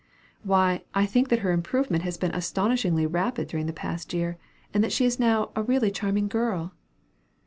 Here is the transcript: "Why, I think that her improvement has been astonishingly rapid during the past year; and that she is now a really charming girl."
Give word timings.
"Why, 0.41 0.83
I 0.95 1.05
think 1.05 1.29
that 1.29 1.41
her 1.45 1.51
improvement 1.51 2.03
has 2.05 2.17
been 2.17 2.33
astonishingly 2.33 3.05
rapid 3.05 3.47
during 3.47 3.67
the 3.67 3.71
past 3.71 4.15
year; 4.15 4.39
and 4.73 4.83
that 4.83 4.91
she 4.91 5.05
is 5.05 5.19
now 5.19 5.51
a 5.55 5.61
really 5.61 5.91
charming 5.91 6.27
girl." 6.27 6.73